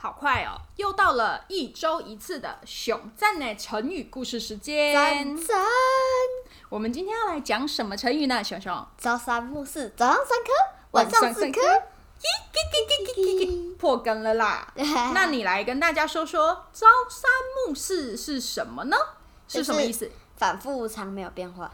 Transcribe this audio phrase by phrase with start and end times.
[0.00, 4.94] 好快哦，又到了一周一次的熊赞的成语故事时间。
[4.94, 5.56] 赞赞！
[6.68, 8.42] 我们今天要来讲什么成语呢？
[8.44, 10.52] 熊熊，朝三暮四，早上三颗，
[10.92, 11.60] 晚上四颗。
[13.76, 14.72] 破梗了啦！
[15.12, 17.28] 那你来跟大家说说“朝三
[17.66, 18.96] 暮四”是什么呢？
[19.48, 20.08] 是什么意思？
[20.36, 21.72] 反复无常，没有变化。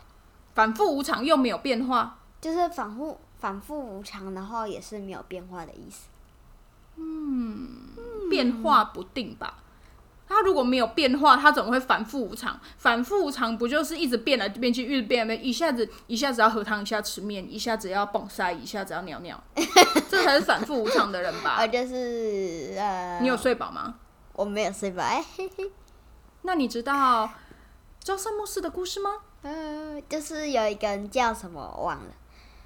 [0.54, 6.06] 反复无常又没有变化，就是反复反复无常，然后也是没有变化的意思。
[6.96, 7.68] 嗯，
[8.30, 9.58] 变化不定吧？
[10.26, 12.58] 它如果没有变化，它怎么会反复无常？
[12.78, 15.46] 反复无常不就是一直变来变去，一直变来变？
[15.46, 19.40] 一下子一下子要喝汤，一下吃面，一下子要蹦塞，一下子要尿尿，
[20.08, 21.58] 这才是反复无常的人吧？
[21.60, 23.96] 我， 就是呃，你有睡饱吗？
[24.32, 25.04] 我没有睡饱。
[26.42, 27.30] 那你知道
[28.02, 29.10] 朝三暮四的故事吗？
[29.42, 32.12] 呃，就是有一个人叫什么我忘了，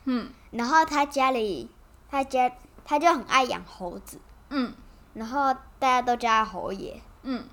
[0.04, 1.68] 嗯，然后他家里，
[2.08, 2.50] 他家
[2.88, 4.72] 他就很爱养猴子，嗯，
[5.12, 7.44] 然后大家都叫他猴爷，嗯，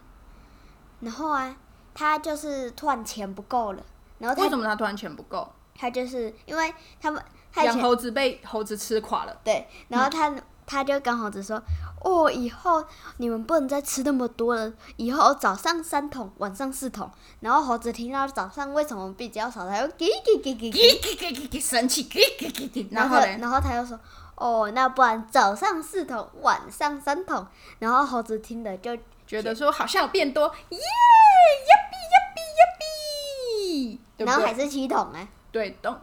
[1.02, 1.54] 然后啊，
[1.94, 3.84] 他就是突然钱不够了，
[4.20, 5.52] 然后他为什么他突然钱不够？
[5.78, 10.34] 他就是因为他们他养猴子被猴子吃垮了，对，然后他。
[10.68, 11.62] 他就跟猴子说
[12.02, 12.84] ：“哦，以后
[13.18, 14.74] 你们不能再吃那么多了。
[14.96, 17.08] 以后早上三桶，晚上四桶。”
[17.40, 22.88] 然后猴子听到早上为什么比较少，他又叽叽叽叽叽叽叽叽生气，叽叽叽叽。
[22.90, 23.96] 然后，然后他又说
[24.36, 27.46] ：“哦，那不然早上四桶，晚上三桶。”
[27.80, 35.98] 然后猴子听了就觉得说好像有变多，耶，呀比呀比呀比，然后还是七桶哎，对，总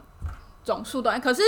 [0.63, 1.41] 总数都，可是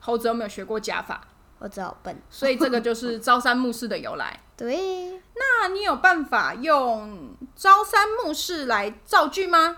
[0.00, 1.20] 猴子有没有学过加法？
[1.58, 4.40] 我只好笨，所以这个就是朝三暮四的由来。
[4.56, 9.76] 对，那你有办法用朝三暮四来造句吗？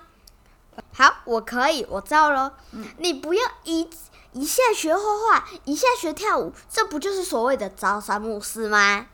[0.93, 2.53] 好，我可以，我造喽。
[2.99, 3.89] 你不要一
[4.33, 9.07] 一下学画画，一下学跳舞，这不就是所谓的朝三暮四吗？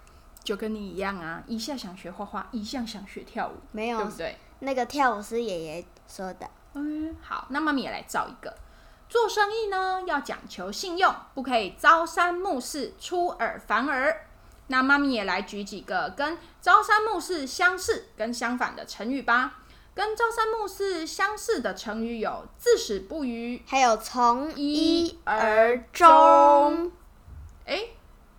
[0.45, 4.39] 就跟你一样啊，一下想学画画，一下想学跳舞，没有，对不对？
[4.61, 6.49] 那个跳舞是爷爷说的。
[6.75, 8.55] 嗯，好，那妈咪也来造一个。
[9.09, 14.27] 做生意呢，要讲求信用，不可以朝三暮四、出尔反尔。
[14.69, 19.63] 那妈咪也来举几个跟朝三暮四相似跟相反的成语吧。
[19.99, 26.93] 跟朝三暮四相似的成语有自始不渝，还有从一而终。
[27.67, 27.87] 哎，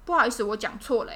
[0.06, 1.12] 不好意思，我讲错了。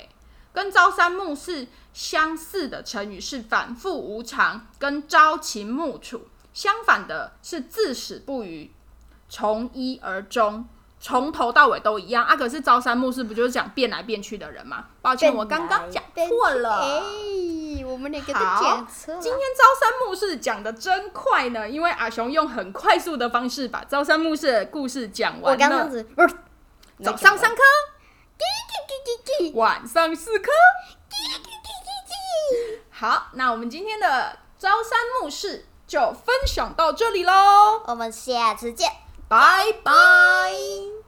[0.51, 8.69] 跟朝三暮四相似的成语是反复无常跟朝秦暮楚，相反的是自始不渝。
[9.29, 10.67] 从一而终，
[10.99, 12.35] 从头到尾都一样啊！
[12.35, 14.87] 可是朝三暮四不就是讲变来变去的人吗？
[15.01, 17.01] 抱歉，我刚刚讲错了。
[18.03, 19.15] 哎，我们两个都讲错。
[19.21, 25.65] 今天朝三暮四讲的真快呢，因为阿雄用很快速的方式把朝三暮四的故事讲完了。
[25.65, 26.05] 我刚刚子，
[27.01, 27.61] 早上三颗，
[29.53, 30.51] 晚上四颗，
[32.89, 38.91] 好，那我们今天的朝三暮四就分享到这里喽，我们下次见。
[39.29, 41.02] 拜拜。